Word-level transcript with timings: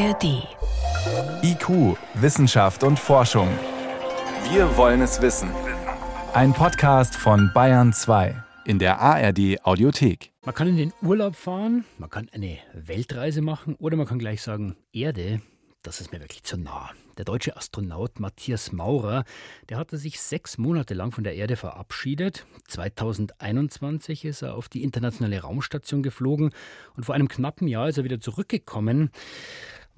ARD. 0.00 0.48
IQ, 1.42 1.98
Wissenschaft 2.14 2.84
und 2.84 2.98
Forschung. 2.98 3.48
Wir 4.50 4.74
wollen 4.78 5.02
es 5.02 5.20
wissen. 5.20 5.50
Ein 6.32 6.54
Podcast 6.54 7.14
von 7.14 7.50
Bayern 7.52 7.92
2 7.92 8.42
in 8.64 8.78
der 8.78 8.98
ARD 8.98 9.62
Audiothek. 9.62 10.32
Man 10.46 10.54
kann 10.54 10.68
in 10.68 10.78
den 10.78 10.92
Urlaub 11.02 11.36
fahren, 11.36 11.84
man 11.98 12.08
kann 12.08 12.30
eine 12.32 12.56
Weltreise 12.72 13.42
machen 13.42 13.74
oder 13.74 13.98
man 13.98 14.06
kann 14.06 14.18
gleich 14.18 14.40
sagen, 14.40 14.74
Erde, 14.90 15.42
das 15.82 16.00
ist 16.00 16.12
mir 16.12 16.20
wirklich 16.20 16.44
zu 16.44 16.56
nah. 16.56 16.90
Der 17.18 17.26
deutsche 17.26 17.54
Astronaut 17.58 18.20
Matthias 18.20 18.72
Maurer, 18.72 19.24
der 19.68 19.76
hatte 19.76 19.98
sich 19.98 20.22
sechs 20.22 20.56
Monate 20.56 20.94
lang 20.94 21.12
von 21.12 21.24
der 21.24 21.34
Erde 21.34 21.56
verabschiedet. 21.56 22.46
2021 22.68 24.24
ist 24.24 24.40
er 24.40 24.54
auf 24.54 24.70
die 24.70 24.82
internationale 24.82 25.40
Raumstation 25.42 26.02
geflogen 26.02 26.54
und 26.96 27.04
vor 27.04 27.14
einem 27.14 27.28
knappen 27.28 27.68
Jahr 27.68 27.90
ist 27.90 27.98
er 27.98 28.04
wieder 28.04 28.20
zurückgekommen. 28.20 29.10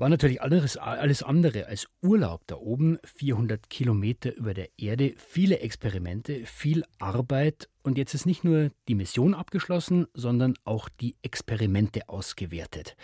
War 0.03 0.09
natürlich 0.09 0.43
alles, 0.43 0.77
alles 0.77 1.23
andere 1.23 1.67
als 1.69 1.87
Urlaub 2.03 2.43
da 2.49 2.57
oben. 2.57 2.99
400 3.05 3.71
Kilometer 3.71 4.35
über 4.35 4.53
der 4.53 4.69
Erde, 4.77 5.15
viele 5.17 5.61
Experimente, 5.61 6.45
viel 6.45 6.83
Arbeit. 6.99 7.69
Und 7.85 7.97
jetzt 7.97 8.13
ist 8.13 8.27
nicht 8.27 8.43
nur 8.43 8.73
die 8.89 8.97
Mission 8.97 9.33
abgeschlossen, 9.33 10.09
sondern 10.13 10.55
auch 10.65 10.89
die 10.89 11.15
Experimente 11.23 12.09
ausgewertet 12.09 12.97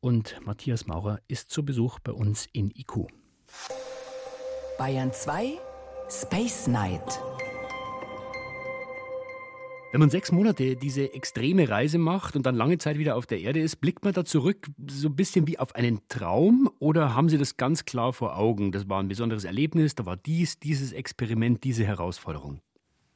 und 0.00 0.44
Matthias 0.44 0.86
Maurer 0.86 1.20
ist 1.28 1.50
zu 1.50 1.64
Besuch 1.64 2.00
bei 2.00 2.10
uns 2.10 2.48
in 2.52 2.72
IQ. 2.74 3.06
Bayern 4.78 5.12
2 5.12 5.58
Space 6.10 6.66
Night. 6.66 7.20
Wenn 9.92 10.00
man 10.00 10.08
sechs 10.08 10.32
Monate 10.32 10.74
diese 10.74 11.12
extreme 11.12 11.68
Reise 11.68 11.98
macht 11.98 12.34
und 12.34 12.46
dann 12.46 12.54
lange 12.54 12.78
Zeit 12.78 12.96
wieder 12.96 13.14
auf 13.14 13.26
der 13.26 13.42
Erde 13.42 13.60
ist, 13.60 13.76
blickt 13.76 14.06
man 14.06 14.14
da 14.14 14.24
zurück 14.24 14.70
so 14.88 15.08
ein 15.08 15.16
bisschen 15.16 15.46
wie 15.46 15.58
auf 15.58 15.74
einen 15.74 16.00
Traum 16.08 16.70
oder 16.78 17.14
haben 17.14 17.28
Sie 17.28 17.36
das 17.36 17.58
ganz 17.58 17.84
klar 17.84 18.14
vor 18.14 18.38
Augen? 18.38 18.72
Das 18.72 18.88
war 18.88 19.02
ein 19.02 19.08
besonderes 19.08 19.44
Erlebnis, 19.44 19.94
da 19.94 20.06
war 20.06 20.16
dies, 20.16 20.58
dieses 20.58 20.92
Experiment, 20.92 21.62
diese 21.62 21.84
Herausforderung. 21.84 22.62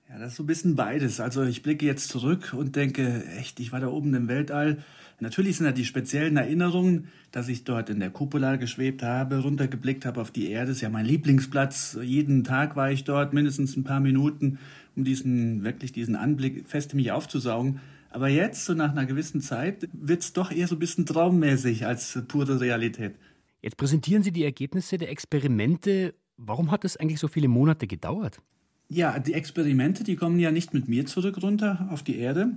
Ja, 0.09 0.19
das 0.19 0.33
ist 0.33 0.37
so 0.37 0.43
ein 0.43 0.47
bisschen 0.47 0.77
beides. 0.77 1.21
Also 1.21 1.43
ich 1.45 1.63
blicke 1.63 1.85
jetzt 1.85 2.09
zurück 2.09 2.55
und 2.57 2.77
denke, 2.77 3.25
echt, 3.37 3.59
ich 3.61 3.73
war 3.73 3.81
da 3.81 3.89
oben 3.89 4.15
im 4.15 4.29
Weltall 4.29 4.79
Natürlich 5.19 5.57
sind 5.57 5.65
da 5.65 5.73
die 5.73 5.87
speziellen 5.87 6.37
Erinnerungen, 6.37 7.09
dass 7.33 7.49
ich 7.49 7.65
dort 7.65 7.89
in 7.89 8.01
der 8.01 8.11
Cupola 8.11 8.57
geschwebt 8.57 9.03
habe, 9.03 9.39
runtergeblickt 9.39 10.05
habe 10.05 10.21
auf 10.21 10.31
die 10.31 10.51
Erde. 10.51 10.69
Das 10.69 10.77
ist 10.77 10.83
ja 10.83 10.91
mein 10.91 11.07
Lieblingsplatz. 11.07 11.99
Jeden 12.03 12.45
Tag 12.45 12.77
war 12.77 12.91
ich 12.91 13.05
dort, 13.05 13.33
mindestens 13.33 13.77
ein 13.77 13.85
paar 13.85 14.01
Minuten, 14.01 14.59
um 14.95 15.05
diesen, 15.05 15.65
wirklich 15.65 15.93
diesen 15.93 16.17
Anblick 16.17 16.69
fest 16.69 16.93
in 16.93 16.99
mich 16.99 17.13
aufzusaugen. 17.13 17.81
Aber 18.11 18.29
jetzt, 18.29 18.67
so 18.67 18.75
nach 18.75 18.91
einer 18.91 19.07
gewissen 19.07 19.41
Zeit, 19.41 19.89
wird 19.93 20.23
es 20.23 20.33
doch 20.35 20.51
eher 20.51 20.69
so 20.69 20.77
ein 20.77 20.81
bisschen 20.81 21.07
traummäßig 21.07 21.87
als 21.87 22.19
pure 22.29 22.61
Realität. 22.61 23.15
Jetzt 23.63 23.79
präsentieren 23.79 24.23
Sie 24.23 24.33
die 24.33 24.45
Ergebnisse 24.45 24.99
der 24.99 25.11
Experimente. 25.11 26.15
Warum 26.37 26.71
hat 26.71 26.85
es 26.85 26.99
eigentlich 26.99 27.21
so 27.21 27.29
viele 27.29 27.49
Monate 27.49 27.87
gedauert? 27.87 28.43
Ja, 28.89 29.19
die 29.19 29.35
Experimente, 29.35 30.05
die 30.05 30.17
kommen 30.17 30.39
ja 30.39 30.53
nicht 30.53 30.73
mit 30.73 30.89
mir 30.89 31.07
zurück 31.07 31.43
runter 31.43 31.89
auf 31.91 32.03
die 32.03 32.19
Erde, 32.19 32.53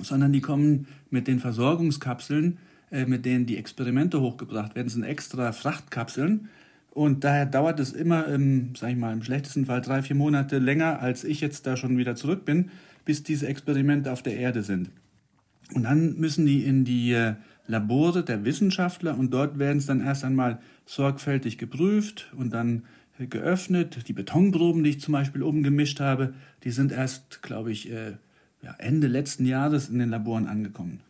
sondern 0.00 0.32
die 0.32 0.40
kommen 0.40 0.88
mit 1.10 1.28
den 1.28 1.38
Versorgungskapseln, 1.38 2.58
äh, 2.90 3.06
mit 3.06 3.24
denen 3.24 3.46
die 3.46 3.56
Experimente 3.56 4.20
hochgebracht 4.20 4.74
werden, 4.74 4.86
das 4.86 4.94
sind 4.94 5.04
extra 5.04 5.52
Frachtkapseln. 5.52 6.48
Und 6.90 7.24
daher 7.24 7.46
dauert 7.46 7.80
es 7.80 7.92
immer, 7.92 8.26
im, 8.28 8.74
sag 8.76 8.90
ich 8.90 8.96
mal, 8.96 9.12
im 9.12 9.22
schlechtesten 9.22 9.66
Fall 9.66 9.80
drei, 9.80 10.02
vier 10.02 10.14
Monate 10.14 10.58
länger, 10.58 11.00
als 11.00 11.24
ich 11.24 11.40
jetzt 11.40 11.66
da 11.66 11.76
schon 11.76 11.98
wieder 11.98 12.14
zurück 12.14 12.44
bin, 12.44 12.70
bis 13.04 13.22
diese 13.22 13.48
Experimente 13.48 14.12
auf 14.12 14.22
der 14.22 14.36
Erde 14.36 14.62
sind. 14.62 14.90
Und 15.72 15.84
dann 15.84 16.16
müssen 16.16 16.46
die 16.46 16.64
in 16.64 16.84
die 16.84 17.12
äh, 17.12 17.34
Labore 17.66 18.22
der 18.22 18.44
Wissenschaftler 18.44 19.16
und 19.18 19.32
dort 19.32 19.58
werden 19.58 19.78
es 19.78 19.86
dann 19.86 20.00
erst 20.00 20.24
einmal 20.24 20.60
sorgfältig 20.86 21.58
geprüft 21.58 22.32
und 22.36 22.52
dann 22.52 22.82
geöffnet. 23.18 24.08
Die 24.08 24.12
Betonproben, 24.12 24.84
die 24.84 24.90
ich 24.90 25.00
zum 25.00 25.12
Beispiel 25.12 25.42
oben 25.42 25.62
gemischt 25.62 26.00
habe, 26.00 26.34
die 26.64 26.70
sind 26.70 26.92
erst, 26.92 27.42
glaube 27.42 27.72
ich, 27.72 27.84
ja, 27.84 28.74
Ende 28.78 29.06
letzten 29.06 29.46
Jahres 29.46 29.88
in 29.88 29.98
den 29.98 30.10
Laboren 30.10 30.46
angekommen. 30.46 31.00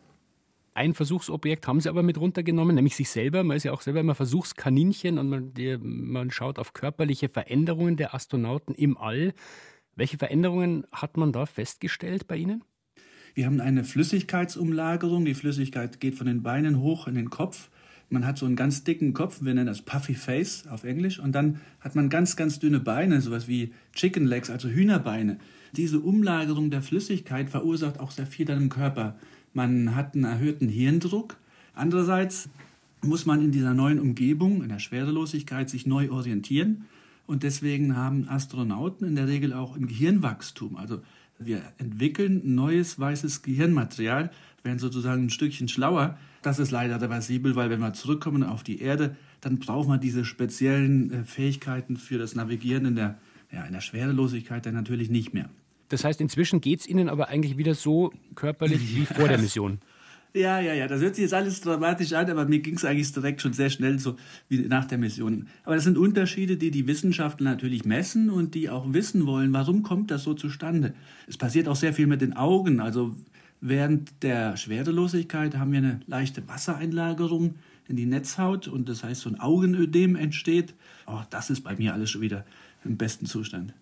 Ein 0.73 0.93
Versuchsobjekt 0.93 1.67
haben 1.67 1.79
Sie 1.79 1.87
aber 1.87 2.03
mit 2.03 2.19
runtergenommen, 2.19 2.75
nämlich 2.75 2.97
sich 2.97 3.09
selber. 3.09 3.45
Man 3.45 3.55
ist 3.55 3.63
ja 3.63 3.71
auch 3.71 3.79
selber 3.79 4.01
immer 4.01 4.13
Versuchskaninchen 4.13 5.17
und 5.17 5.29
man, 5.29 5.53
die, 5.53 5.77
man 5.77 6.31
schaut 6.31 6.59
auf 6.59 6.73
körperliche 6.73 7.29
Veränderungen 7.29 7.95
der 7.95 8.13
Astronauten 8.13 8.75
im 8.75 8.97
All. 8.97 9.33
Welche 9.95 10.17
Veränderungen 10.17 10.85
hat 10.91 11.15
man 11.15 11.31
da 11.31 11.45
festgestellt 11.45 12.27
bei 12.27 12.35
Ihnen? 12.35 12.61
Wir 13.35 13.45
haben 13.45 13.61
eine 13.61 13.85
Flüssigkeitsumlagerung. 13.85 15.23
Die 15.23 15.33
Flüssigkeit 15.33 16.01
geht 16.01 16.15
von 16.15 16.27
den 16.27 16.43
Beinen 16.43 16.81
hoch 16.81 17.07
in 17.07 17.15
den 17.15 17.29
Kopf. 17.29 17.69
Man 18.09 18.25
hat 18.25 18.37
so 18.37 18.45
einen 18.45 18.55
ganz 18.55 18.83
dicken 18.83 19.13
Kopf, 19.13 19.39
wir 19.41 19.53
nennen 19.53 19.67
das 19.67 19.81
Puffy 19.81 20.13
Face 20.13 20.67
auf 20.67 20.83
Englisch. 20.83 21.19
Und 21.19 21.33
dann 21.33 21.59
hat 21.79 21.95
man 21.95 22.09
ganz, 22.09 22.35
ganz 22.35 22.59
dünne 22.59 22.79
Beine, 22.79 23.21
sowas 23.21 23.47
wie 23.47 23.73
Chicken 23.93 24.25
Legs, 24.25 24.49
also 24.49 24.69
Hühnerbeine. 24.69 25.37
Diese 25.75 25.99
Umlagerung 25.99 26.69
der 26.69 26.81
Flüssigkeit 26.81 27.49
verursacht 27.49 27.99
auch 27.99 28.11
sehr 28.11 28.27
viel 28.27 28.45
dann 28.45 28.61
im 28.61 28.69
Körper. 28.69 29.15
Man 29.53 29.95
hat 29.95 30.15
einen 30.15 30.23
erhöhten 30.23 30.69
Hirndruck. 30.69 31.37
Andererseits 31.73 32.49
muss 33.01 33.25
man 33.25 33.41
in 33.41 33.51
dieser 33.51 33.73
neuen 33.73 33.99
Umgebung, 33.99 34.63
in 34.63 34.69
der 34.69 34.79
Schwerelosigkeit, 34.79 35.69
sich 35.69 35.85
neu 35.85 36.11
orientieren. 36.11 36.85
Und 37.27 37.43
deswegen 37.43 37.95
haben 37.95 38.29
Astronauten 38.29 39.07
in 39.07 39.15
der 39.15 39.27
Regel 39.27 39.53
auch 39.53 39.75
ein 39.75 39.87
Gehirnwachstum. 39.87 40.75
Also 40.77 41.01
wir 41.39 41.61
entwickeln 41.77 42.55
neues 42.55 42.99
weißes 42.99 43.41
Gehirnmaterial, 43.41 44.31
werden 44.63 44.79
sozusagen 44.79 45.25
ein 45.25 45.29
Stückchen 45.29 45.67
schlauer. 45.67 46.17
Das 46.41 46.59
ist 46.59 46.71
leider 46.71 47.01
reversibel, 47.01 47.55
weil 47.55 47.69
wenn 47.69 47.79
wir 47.79 47.93
zurückkommen 47.93 48.43
auf 48.43 48.63
die 48.63 48.81
Erde, 48.81 49.15
dann 49.41 49.59
braucht 49.59 49.87
man 49.87 49.99
diese 49.99 50.25
speziellen 50.25 51.11
äh, 51.11 51.23
Fähigkeiten 51.23 51.97
für 51.97 52.17
das 52.17 52.35
Navigieren 52.35 52.85
in 52.85 52.95
der, 52.95 53.17
ja, 53.51 53.63
in 53.63 53.73
der 53.73 53.81
Schwerelosigkeit 53.81 54.65
dann 54.65 54.73
natürlich 54.73 55.09
nicht 55.09 55.33
mehr. 55.33 55.49
Das 55.89 56.03
heißt, 56.03 56.19
inzwischen 56.19 56.61
geht 56.61 56.79
es 56.81 56.87
Ihnen 56.87 57.09
aber 57.09 57.29
eigentlich 57.29 57.57
wieder 57.57 57.75
so 57.75 58.11
körperlich 58.33 58.95
wie 58.95 59.05
vor 59.05 59.27
der 59.27 59.37
Mission. 59.41 59.79
Ja, 60.35 60.59
ja, 60.59 60.73
ja, 60.73 60.85
das 60.85 60.99
hört 60.99 61.15
sich 61.15 61.21
jetzt 61.21 61.33
alles 61.33 61.61
dramatisch 61.61 62.11
an, 62.11 62.29
aber 62.29 62.43
mir 62.43 62.59
ging 62.59 62.75
es 62.75 62.83
eigentlich 62.83 63.09
direkt 63.13 63.41
schon 63.41 63.53
sehr 63.53 63.69
schnell 63.69 63.99
so 63.99 64.17
wie 64.49 64.59
nach 64.67 64.83
der 64.83 64.97
Mission. 64.97 65.47
Aber 65.63 65.75
das 65.75 65.85
sind 65.85 65.97
Unterschiede, 65.97 66.57
die 66.57 66.71
die 66.71 66.87
Wissenschaftler 66.87 67.51
natürlich 67.51 67.85
messen 67.85 68.29
und 68.29 68.53
die 68.53 68.69
auch 68.69 68.91
wissen 68.91 69.27
wollen, 69.27 69.53
warum 69.53 69.81
kommt 69.81 70.11
das 70.11 70.23
so 70.23 70.33
zustande. 70.33 70.93
Es 71.25 71.37
passiert 71.37 71.69
auch 71.69 71.77
sehr 71.77 71.93
viel 71.93 72.05
mit 72.05 72.19
den 72.19 72.33
Augen. 72.35 72.81
Also 72.81 73.15
während 73.61 74.23
der 74.23 74.57
Schwerelosigkeit 74.57 75.55
haben 75.55 75.71
wir 75.71 75.79
eine 75.79 76.01
leichte 76.05 76.45
Wassereinlagerung 76.49 77.55
in 77.87 77.95
die 77.95 78.05
Netzhaut 78.05 78.67
und 78.67 78.89
das 78.89 79.05
heißt, 79.05 79.21
so 79.21 79.29
ein 79.29 79.39
Augenödem 79.39 80.17
entsteht. 80.17 80.73
Oh, 81.07 81.21
das 81.29 81.49
ist 81.49 81.61
bei 81.61 81.77
mir 81.77 81.93
alles 81.93 82.09
schon 82.09 82.19
wieder 82.19 82.43
im 82.83 82.97
besten 82.97 83.25
Zustand. 83.25 83.73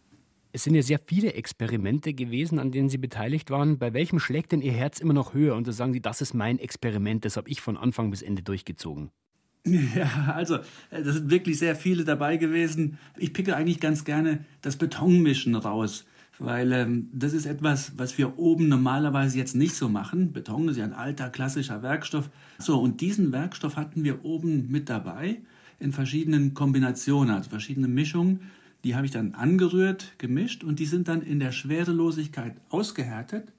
Es 0.56 0.64
sind 0.64 0.76
ja 0.76 0.84
sehr 0.84 1.00
viele 1.00 1.34
Experimente 1.34 2.14
gewesen, 2.14 2.60
an 2.60 2.72
denen 2.72 2.88
Sie 2.88 3.00
beteiligt 3.00 3.50
waren. 3.50 3.80
Bei 3.80 3.92
welchem 3.94 4.20
schlägt 4.20 4.52
denn 4.52 4.62
Ihr 4.62 4.72
Herz 4.72 5.00
immer 5.00 5.14
noch 5.14 5.34
höher? 5.34 5.56
Und 5.56 5.68
da 5.68 5.72
sagen 5.72 5.94
Sie, 5.94 6.00
das 6.00 6.22
ist 6.22 6.36
mein 6.36 6.60
Experiment, 6.60 7.26
das 7.26 7.38
habe 7.38 7.50
ich 7.50 7.60
von 7.60 7.76
Anfang 7.76 8.12
bis 8.12 8.22
Ende 8.22 8.44
durchgezogen. 8.44 9.10
Ja, 9.66 10.34
also, 10.36 10.56
äh, 10.92 11.04
das 11.04 11.16
sind 11.16 11.32
wirklich 11.32 11.58
sehr 11.58 11.78
viele 11.78 12.04
dabei 12.04 12.36
gewesen. 12.36 12.98
Ich 13.18 13.32
picke 13.32 13.56
eigentlich 13.56 13.80
ganz 13.80 14.04
gerne 14.04 14.44
das 14.62 14.76
Betonmischen 14.76 15.56
raus, 15.56 16.06
weil 16.38 16.74
ähm, 16.74 17.10
das 17.14 17.32
ist 17.32 17.46
etwas, 17.46 17.94
was 17.98 18.18
wir 18.18 18.38
oben 18.38 18.68
normalerweise 18.68 19.38
jetzt 19.38 19.56
nicht 19.56 19.74
so 19.74 19.88
machen. 19.88 20.34
Beton 20.34 20.68
ist 20.68 20.76
ja 20.76 20.84
ein 20.84 20.92
alter 20.92 21.30
klassischer 21.30 21.82
Werkstoff. 21.82 22.30
So, 22.60 22.78
und 22.78 23.00
diesen 23.00 23.32
Werkstoff 23.32 23.78
hatten 23.78 24.04
wir 24.04 24.26
oben 24.26 24.70
mit 24.70 24.90
dabei 24.90 25.38
in 25.80 25.94
verschiedenen 25.94 26.54
Kombinationen, 26.54 27.34
also 27.34 27.50
verschiedene 27.50 27.88
Mischungen. 27.88 28.42
Die 28.84 28.96
habe 28.96 29.06
ich 29.06 29.12
dann 29.12 29.34
angerührt, 29.34 30.14
gemischt 30.18 30.64
und 30.64 30.80
die 30.80 30.86
sind 30.86 31.08
dann 31.08 31.22
in 31.22 31.40
der 31.40 31.52
Schwerelosigkeit 31.52 32.56
ausgehärtet 32.70 33.52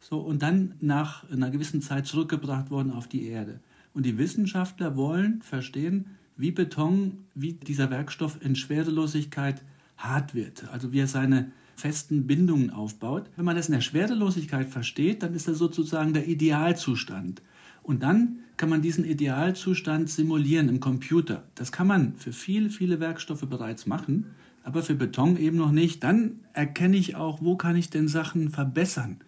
so, 0.00 0.18
und 0.18 0.42
dann 0.42 0.74
nach 0.80 1.30
einer 1.30 1.50
gewissen 1.50 1.82
Zeit 1.82 2.06
zurückgebracht 2.06 2.70
worden 2.70 2.90
auf 2.90 3.06
die 3.06 3.26
Erde. 3.26 3.60
Und 3.94 4.04
die 4.06 4.18
Wissenschaftler 4.18 4.96
wollen 4.96 5.42
verstehen, 5.42 6.06
wie 6.36 6.50
Beton, 6.50 7.24
wie 7.34 7.52
dieser 7.52 7.90
Werkstoff 7.90 8.38
in 8.40 8.56
Schwerelosigkeit 8.56 9.62
hart 9.96 10.34
wird, 10.34 10.68
also 10.72 10.92
wie 10.92 11.00
er 11.00 11.06
seine 11.06 11.52
festen 11.76 12.26
Bindungen 12.26 12.70
aufbaut. 12.70 13.30
Wenn 13.36 13.44
man 13.44 13.56
das 13.56 13.68
in 13.68 13.74
der 13.74 13.80
Schwerelosigkeit 13.80 14.68
versteht, 14.68 15.22
dann 15.22 15.34
ist 15.34 15.48
das 15.48 15.58
sozusagen 15.58 16.14
der 16.14 16.26
Idealzustand. 16.26 17.42
Und 17.82 18.02
dann 18.02 18.38
kann 18.56 18.70
man 18.70 18.82
diesen 18.82 19.04
Idealzustand 19.04 20.08
simulieren 20.08 20.68
im 20.68 20.80
Computer. 20.80 21.44
Das 21.54 21.72
kann 21.72 21.86
man 21.86 22.14
für 22.16 22.32
viele, 22.32 22.70
viele 22.70 23.00
Werkstoffe 23.00 23.46
bereits 23.48 23.86
machen 23.86 24.26
aber 24.64 24.82
für 24.82 24.94
Beton 24.94 25.36
eben 25.36 25.56
noch 25.56 25.72
nicht. 25.72 26.04
Dann 26.04 26.40
erkenne 26.52 26.96
ich 26.96 27.16
auch, 27.16 27.42
wo 27.42 27.56
kann 27.56 27.76
ich 27.76 27.90
denn 27.90 28.08
Sachen 28.08 28.50
verbessern. 28.50 29.18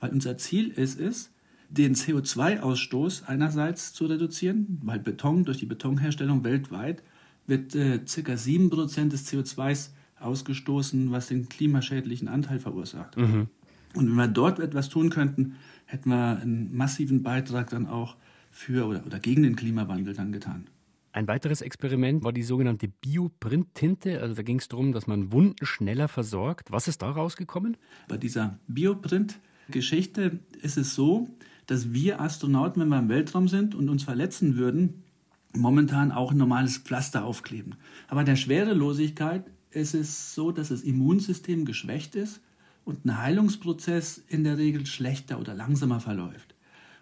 Weil 0.00 0.10
unser 0.10 0.36
Ziel 0.38 0.68
ist 0.68 1.00
es, 1.00 1.30
den 1.68 1.94
CO2-Ausstoß 1.94 3.24
einerseits 3.26 3.94
zu 3.94 4.06
reduzieren, 4.06 4.78
weil 4.82 4.98
Beton 4.98 5.44
durch 5.44 5.58
die 5.58 5.66
Betonherstellung 5.66 6.44
weltweit 6.44 7.02
wird 7.46 7.74
äh, 7.74 7.98
ca. 7.98 8.32
7% 8.32 9.08
des 9.08 9.32
CO2s 9.32 9.90
ausgestoßen, 10.20 11.10
was 11.10 11.28
den 11.28 11.48
klimaschädlichen 11.48 12.28
Anteil 12.28 12.58
verursacht. 12.58 13.16
Mhm. 13.16 13.48
Und 13.94 14.08
wenn 14.08 14.14
wir 14.14 14.28
dort 14.28 14.60
etwas 14.60 14.88
tun 14.88 15.10
könnten, 15.10 15.56
hätten 15.86 16.10
wir 16.10 16.38
einen 16.38 16.74
massiven 16.76 17.22
Beitrag 17.22 17.70
dann 17.70 17.86
auch 17.86 18.16
für 18.50 18.86
oder, 18.86 19.04
oder 19.06 19.18
gegen 19.18 19.42
den 19.42 19.56
Klimawandel 19.56 20.14
dann 20.14 20.32
getan. 20.32 20.66
Ein 21.12 21.28
weiteres 21.28 21.60
Experiment 21.60 22.24
war 22.24 22.32
die 22.32 22.42
sogenannte 22.42 22.88
Bioprint-Tinte. 22.88 24.20
Also 24.20 24.34
da 24.34 24.42
ging 24.42 24.58
es 24.58 24.68
darum, 24.68 24.92
dass 24.92 25.06
man 25.06 25.30
Wunden 25.30 25.66
schneller 25.66 26.08
versorgt. 26.08 26.72
Was 26.72 26.88
ist 26.88 27.02
da 27.02 27.10
rausgekommen? 27.10 27.76
Bei 28.08 28.16
dieser 28.16 28.58
Bioprint-Geschichte 28.66 30.40
ist 30.62 30.78
es 30.78 30.94
so, 30.94 31.28
dass 31.66 31.92
wir 31.92 32.20
Astronauten, 32.20 32.80
wenn 32.80 32.88
wir 32.88 32.98
im 32.98 33.10
Weltraum 33.10 33.46
sind 33.46 33.74
und 33.74 33.90
uns 33.90 34.04
verletzen 34.04 34.56
würden, 34.56 35.04
momentan 35.52 36.12
auch 36.12 36.32
ein 36.32 36.38
normales 36.38 36.78
Pflaster 36.78 37.24
aufkleben. 37.24 37.74
Aber 38.08 38.24
der 38.24 38.36
Schwerelosigkeit 38.36 39.44
ist 39.70 39.94
es 39.94 40.34
so, 40.34 40.50
dass 40.50 40.70
das 40.70 40.80
Immunsystem 40.80 41.66
geschwächt 41.66 42.14
ist 42.14 42.40
und 42.84 43.04
ein 43.04 43.18
Heilungsprozess 43.18 44.22
in 44.28 44.44
der 44.44 44.56
Regel 44.56 44.86
schlechter 44.86 45.38
oder 45.38 45.54
langsamer 45.54 46.00
verläuft. 46.00 46.54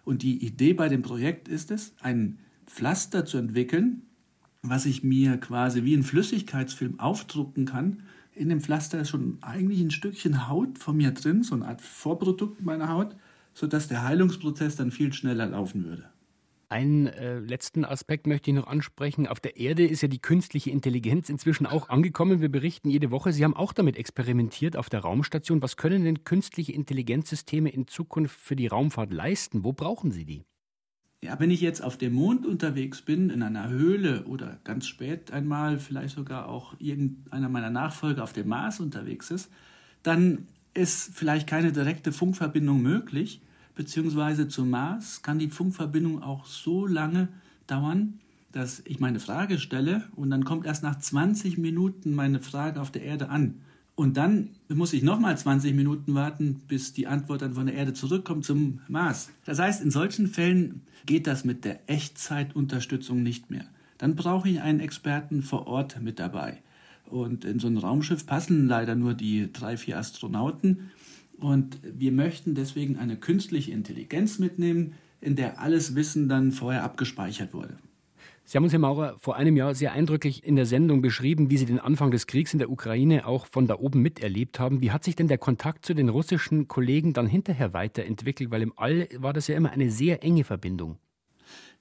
Und 0.03 0.21
die 0.21 0.45
Idee 0.45 0.73
bei 0.73 0.89
dem 0.89 1.01
Projekt 1.01 1.47
ist 1.47 1.71
es, 1.71 1.93
ein 2.01 2.39
Pflaster 2.65 3.25
zu 3.25 3.37
entwickeln, 3.37 4.03
was 4.61 4.85
ich 4.85 5.03
mir 5.03 5.37
quasi 5.37 5.83
wie 5.83 5.95
ein 5.95 6.03
Flüssigkeitsfilm 6.03 6.99
aufdrucken 6.99 7.65
kann. 7.65 8.03
In 8.33 8.49
dem 8.49 8.61
Pflaster 8.61 9.01
ist 9.01 9.09
schon 9.09 9.37
eigentlich 9.41 9.81
ein 9.81 9.91
Stückchen 9.91 10.47
Haut 10.47 10.77
von 10.77 10.97
mir 10.97 11.11
drin, 11.11 11.43
so 11.43 11.55
eine 11.55 11.67
Art 11.67 11.81
Vorprodukt 11.81 12.61
meiner 12.61 12.89
Haut, 12.89 13.15
sodass 13.53 13.87
der 13.87 14.03
Heilungsprozess 14.03 14.75
dann 14.75 14.91
viel 14.91 15.11
schneller 15.13 15.47
laufen 15.47 15.83
würde. 15.83 16.09
Einen 16.71 17.07
äh, 17.07 17.39
letzten 17.39 17.83
Aspekt 17.83 18.27
möchte 18.27 18.49
ich 18.49 18.55
noch 18.55 18.67
ansprechen. 18.67 19.27
Auf 19.27 19.41
der 19.41 19.57
Erde 19.57 19.85
ist 19.85 20.03
ja 20.03 20.07
die 20.07 20.21
künstliche 20.21 20.71
Intelligenz 20.71 21.27
inzwischen 21.27 21.65
auch 21.65 21.89
angekommen. 21.89 22.39
Wir 22.39 22.47
berichten 22.47 22.89
jede 22.89 23.11
Woche, 23.11 23.33
Sie 23.33 23.43
haben 23.43 23.57
auch 23.57 23.73
damit 23.73 23.97
experimentiert 23.97 24.77
auf 24.77 24.89
der 24.89 25.01
Raumstation. 25.01 25.61
Was 25.61 25.75
können 25.75 26.05
denn 26.05 26.23
künstliche 26.23 26.71
Intelligenzsysteme 26.71 27.69
in 27.69 27.87
Zukunft 27.87 28.39
für 28.39 28.55
die 28.55 28.67
Raumfahrt 28.67 29.11
leisten? 29.11 29.65
Wo 29.65 29.73
brauchen 29.73 30.11
Sie 30.11 30.23
die? 30.23 30.45
Ja, 31.23 31.39
wenn 31.39 31.51
ich 31.51 31.61
jetzt 31.61 31.83
auf 31.83 31.97
dem 31.97 32.13
Mond 32.13 32.47
unterwegs 32.47 33.03
bin, 33.03 33.29
in 33.29 33.43
einer 33.43 33.69
Höhle 33.69 34.23
oder 34.25 34.57
ganz 34.63 34.87
spät 34.87 35.31
einmal, 35.31 35.77
vielleicht 35.77 36.15
sogar 36.15 36.49
auch 36.49 36.73
irgendeiner 36.79 37.47
meiner 37.47 37.69
Nachfolger 37.69 38.23
auf 38.23 38.33
dem 38.33 38.47
Mars 38.47 38.79
unterwegs 38.79 39.29
ist, 39.29 39.51
dann 40.01 40.47
ist 40.73 41.11
vielleicht 41.13 41.45
keine 41.45 41.71
direkte 41.71 42.11
Funkverbindung 42.11 42.81
möglich, 42.81 43.39
beziehungsweise 43.75 44.47
zum 44.47 44.71
Mars 44.71 45.21
kann 45.21 45.37
die 45.37 45.49
Funkverbindung 45.49 46.23
auch 46.23 46.45
so 46.47 46.87
lange 46.87 47.27
dauern, 47.67 48.19
dass 48.51 48.81
ich 48.85 48.99
meine 48.99 49.19
Frage 49.19 49.59
stelle 49.59 50.05
und 50.15 50.31
dann 50.31 50.43
kommt 50.43 50.65
erst 50.65 50.81
nach 50.81 50.97
20 50.97 51.59
Minuten 51.59 52.15
meine 52.15 52.39
Frage 52.39 52.81
auf 52.81 52.89
der 52.89 53.03
Erde 53.03 53.29
an. 53.29 53.61
Und 53.95 54.17
dann 54.17 54.49
muss 54.69 54.93
ich 54.93 55.03
nochmal 55.03 55.37
20 55.37 55.75
Minuten 55.75 56.15
warten, 56.15 56.61
bis 56.67 56.93
die 56.93 57.07
Antwort 57.07 57.41
dann 57.41 57.53
von 57.53 57.67
der 57.67 57.75
Erde 57.75 57.93
zurückkommt 57.93 58.45
zum 58.45 58.79
Mars. 58.87 59.29
Das 59.45 59.59
heißt, 59.59 59.83
in 59.83 59.91
solchen 59.91 60.27
Fällen 60.27 60.81
geht 61.05 61.27
das 61.27 61.43
mit 61.43 61.65
der 61.65 61.89
Echtzeitunterstützung 61.89 63.21
nicht 63.21 63.51
mehr. 63.51 63.65
Dann 63.97 64.15
brauche 64.15 64.49
ich 64.49 64.61
einen 64.61 64.79
Experten 64.79 65.43
vor 65.43 65.67
Ort 65.67 66.01
mit 66.01 66.19
dabei. 66.19 66.61
Und 67.05 67.45
in 67.45 67.59
so 67.59 67.67
ein 67.67 67.77
Raumschiff 67.77 68.25
passen 68.25 68.67
leider 68.67 68.95
nur 68.95 69.13
die 69.13 69.51
drei, 69.51 69.77
vier 69.77 69.97
Astronauten. 69.97 70.91
Und 71.37 71.79
wir 71.83 72.11
möchten 72.11 72.55
deswegen 72.55 72.97
eine 72.97 73.17
künstliche 73.17 73.71
Intelligenz 73.71 74.39
mitnehmen, 74.39 74.93
in 75.19 75.35
der 75.35 75.59
alles 75.59 75.93
Wissen 75.95 76.29
dann 76.29 76.51
vorher 76.51 76.83
abgespeichert 76.83 77.53
wurde. 77.53 77.77
Sie 78.51 78.57
haben 78.57 78.65
uns, 78.65 78.73
Herr 78.73 78.79
Maurer, 78.79 79.15
vor 79.17 79.37
einem 79.37 79.55
Jahr 79.55 79.73
sehr 79.75 79.93
eindrücklich 79.93 80.43
in 80.43 80.57
der 80.57 80.65
Sendung 80.65 81.01
beschrieben, 81.01 81.49
wie 81.49 81.55
Sie 81.55 81.65
den 81.65 81.79
Anfang 81.79 82.11
des 82.11 82.27
Kriegs 82.27 82.51
in 82.51 82.59
der 82.59 82.69
Ukraine 82.69 83.25
auch 83.25 83.45
von 83.45 83.65
da 83.65 83.79
oben 83.79 84.01
miterlebt 84.01 84.59
haben. 84.59 84.81
Wie 84.81 84.91
hat 84.91 85.05
sich 85.05 85.15
denn 85.15 85.29
der 85.29 85.37
Kontakt 85.37 85.85
zu 85.85 85.93
den 85.93 86.09
russischen 86.09 86.67
Kollegen 86.67 87.13
dann 87.13 87.27
hinterher 87.27 87.71
weiterentwickelt? 87.71 88.51
Weil 88.51 88.63
im 88.63 88.73
All 88.75 89.07
war 89.15 89.31
das 89.31 89.47
ja 89.47 89.55
immer 89.55 89.71
eine 89.71 89.89
sehr 89.89 90.21
enge 90.21 90.43
Verbindung. 90.43 90.97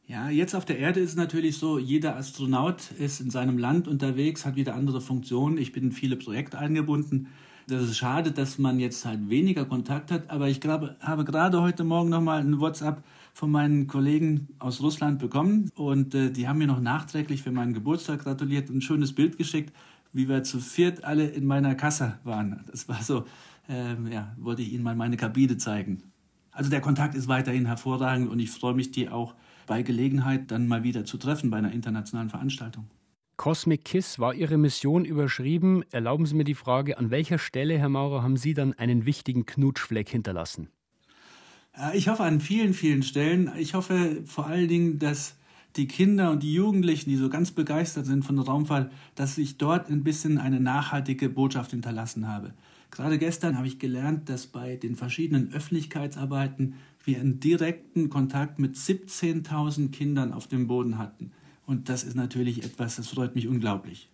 Ja, 0.06 0.30
jetzt 0.30 0.54
auf 0.54 0.64
der 0.64 0.78
Erde 0.78 1.00
ist 1.00 1.10
es 1.10 1.16
natürlich 1.16 1.58
so, 1.58 1.76
jeder 1.76 2.14
Astronaut 2.14 2.92
ist 3.00 3.18
in 3.18 3.30
seinem 3.30 3.58
Land 3.58 3.88
unterwegs, 3.88 4.46
hat 4.46 4.54
wieder 4.54 4.76
andere 4.76 5.00
Funktionen. 5.00 5.58
Ich 5.58 5.72
bin 5.72 5.86
in 5.86 5.90
viele 5.90 6.14
Projekte 6.14 6.56
eingebunden. 6.56 7.26
Das 7.66 7.82
ist 7.82 7.96
schade, 7.96 8.30
dass 8.30 8.58
man 8.58 8.78
jetzt 8.78 9.04
halt 9.04 9.28
weniger 9.28 9.64
Kontakt 9.64 10.12
hat, 10.12 10.30
aber 10.30 10.48
ich 10.48 10.60
glaube, 10.60 10.94
habe 11.00 11.24
gerade 11.24 11.62
heute 11.62 11.82
Morgen 11.82 12.10
nochmal 12.10 12.40
ein 12.40 12.60
WhatsApp 12.60 13.02
von 13.32 13.50
meinen 13.50 13.86
Kollegen 13.86 14.48
aus 14.58 14.80
Russland 14.80 15.18
bekommen 15.18 15.70
und 15.74 16.14
äh, 16.14 16.30
die 16.30 16.48
haben 16.48 16.58
mir 16.58 16.66
noch 16.66 16.80
nachträglich 16.80 17.42
für 17.42 17.52
meinen 17.52 17.74
Geburtstag 17.74 18.24
gratuliert 18.24 18.70
und 18.70 18.78
ein 18.78 18.82
schönes 18.82 19.14
Bild 19.14 19.38
geschickt, 19.38 19.74
wie 20.12 20.28
wir 20.28 20.42
zu 20.42 20.60
viert 20.60 21.04
alle 21.04 21.26
in 21.26 21.46
meiner 21.46 21.74
Kasse 21.74 22.18
waren. 22.24 22.64
Das 22.70 22.88
war 22.88 23.02
so, 23.02 23.24
ähm, 23.68 24.08
ja, 24.10 24.34
wollte 24.38 24.62
ich 24.62 24.72
Ihnen 24.72 24.82
mal 24.82 24.96
meine 24.96 25.16
Kabine 25.16 25.56
zeigen. 25.56 26.02
Also 26.50 26.70
der 26.70 26.80
Kontakt 26.80 27.14
ist 27.14 27.28
weiterhin 27.28 27.66
hervorragend 27.66 28.28
und 28.28 28.40
ich 28.40 28.50
freue 28.50 28.74
mich, 28.74 28.90
die 28.90 29.08
auch 29.08 29.34
bei 29.66 29.82
Gelegenheit 29.82 30.50
dann 30.50 30.66
mal 30.66 30.82
wieder 30.82 31.04
zu 31.04 31.16
treffen 31.16 31.50
bei 31.50 31.58
einer 31.58 31.72
internationalen 31.72 32.28
Veranstaltung. 32.28 32.90
Cosmic 33.36 33.84
Kiss 33.84 34.18
war 34.18 34.34
Ihre 34.34 34.58
Mission 34.58 35.06
überschrieben. 35.06 35.82
Erlauben 35.92 36.26
Sie 36.26 36.34
mir 36.34 36.44
die 36.44 36.54
Frage, 36.54 36.98
an 36.98 37.10
welcher 37.10 37.38
Stelle, 37.38 37.78
Herr 37.78 37.88
Maurer, 37.88 38.22
haben 38.22 38.36
Sie 38.36 38.52
dann 38.52 38.74
einen 38.74 39.06
wichtigen 39.06 39.46
Knutschfleck 39.46 40.10
hinterlassen? 40.10 40.68
Ich 41.94 42.08
hoffe 42.08 42.24
an 42.24 42.40
vielen, 42.40 42.74
vielen 42.74 43.02
Stellen. 43.02 43.50
Ich 43.56 43.74
hoffe 43.74 44.22
vor 44.24 44.46
allen 44.46 44.68
Dingen, 44.68 44.98
dass 44.98 45.36
die 45.76 45.86
Kinder 45.86 46.30
und 46.30 46.42
die 46.42 46.52
Jugendlichen, 46.52 47.10
die 47.10 47.16
so 47.16 47.28
ganz 47.28 47.52
begeistert 47.52 48.06
sind 48.06 48.24
von 48.24 48.36
der 48.36 48.44
Raumfahrt, 48.44 48.92
dass 49.14 49.38
ich 49.38 49.56
dort 49.56 49.88
ein 49.88 50.02
bisschen 50.02 50.38
eine 50.38 50.60
nachhaltige 50.60 51.28
Botschaft 51.28 51.70
hinterlassen 51.70 52.28
habe. 52.28 52.52
Gerade 52.90 53.18
gestern 53.18 53.56
habe 53.56 53.68
ich 53.68 53.78
gelernt, 53.78 54.28
dass 54.28 54.46
bei 54.46 54.76
den 54.76 54.96
verschiedenen 54.96 55.52
Öffentlichkeitsarbeiten 55.52 56.74
wir 57.04 57.20
einen 57.20 57.40
direkten 57.40 58.10
Kontakt 58.10 58.58
mit 58.58 58.76
17.000 58.76 59.90
Kindern 59.90 60.32
auf 60.32 60.48
dem 60.48 60.66
Boden 60.66 60.98
hatten. 60.98 61.30
Und 61.66 61.88
das 61.88 62.02
ist 62.02 62.16
natürlich 62.16 62.64
etwas, 62.64 62.96
das 62.96 63.08
freut 63.08 63.36
mich 63.36 63.46
unglaublich. 63.46 64.10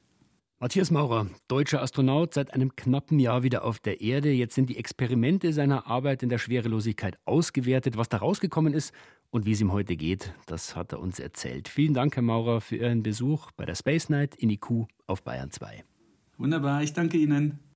Matthias 0.58 0.90
Maurer, 0.90 1.26
deutscher 1.48 1.82
Astronaut, 1.82 2.32
seit 2.32 2.54
einem 2.54 2.74
knappen 2.74 3.18
Jahr 3.18 3.42
wieder 3.42 3.62
auf 3.62 3.78
der 3.78 4.00
Erde. 4.00 4.32
Jetzt 4.32 4.54
sind 4.54 4.70
die 4.70 4.78
Experimente 4.78 5.52
seiner 5.52 5.86
Arbeit 5.86 6.22
in 6.22 6.30
der 6.30 6.38
Schwerelosigkeit 6.38 7.18
ausgewertet. 7.26 7.98
Was 7.98 8.08
da 8.08 8.16
rausgekommen 8.16 8.72
ist 8.72 8.94
und 9.28 9.44
wie 9.44 9.52
es 9.52 9.60
ihm 9.60 9.70
heute 9.70 9.96
geht, 9.96 10.32
das 10.46 10.74
hat 10.74 10.92
er 10.92 11.00
uns 11.00 11.18
erzählt. 11.18 11.68
Vielen 11.68 11.92
Dank, 11.92 12.16
Herr 12.16 12.22
Maurer, 12.22 12.62
für 12.62 12.76
Ihren 12.76 13.02
Besuch 13.02 13.50
bei 13.50 13.66
der 13.66 13.74
Space 13.74 14.08
Night 14.08 14.34
in 14.36 14.48
IQ 14.48 14.86
auf 15.06 15.22
Bayern 15.22 15.50
2. 15.50 15.84
Wunderbar, 16.38 16.82
ich 16.82 16.94
danke 16.94 17.18
Ihnen. 17.18 17.58